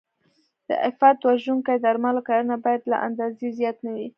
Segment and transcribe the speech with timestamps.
[0.67, 4.07] د آفت وژونکو درملو کارونه باید له اندازې زیات نه وي.